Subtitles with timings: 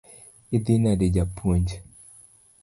[0.57, 1.67] Idhi nade japuonj?